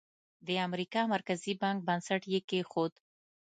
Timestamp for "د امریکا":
0.47-1.01